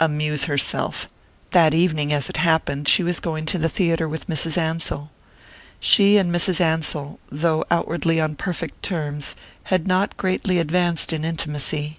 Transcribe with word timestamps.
Amuse 0.00 0.44
herself! 0.44 1.06
That 1.50 1.74
evening, 1.74 2.10
as 2.10 2.30
it 2.30 2.38
happened, 2.38 2.88
she 2.88 3.02
was 3.02 3.20
going 3.20 3.44
to 3.44 3.58
the 3.58 3.68
theatre 3.68 4.08
with 4.08 4.26
Mrs. 4.26 4.56
Ansell. 4.56 5.10
She 5.80 6.16
and 6.16 6.32
Mrs. 6.34 6.62
Ansell, 6.62 7.18
though 7.30 7.62
outwardly 7.70 8.18
on 8.18 8.36
perfect 8.36 8.82
terms, 8.82 9.36
had 9.64 9.86
not 9.86 10.16
greatly 10.16 10.60
advanced 10.60 11.12
in 11.12 11.26
intimacy. 11.26 11.98